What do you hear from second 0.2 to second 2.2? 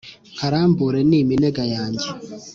nkarambure ni iminega yanjye